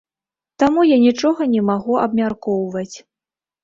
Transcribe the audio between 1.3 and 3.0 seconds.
не магу абмяркоўваць.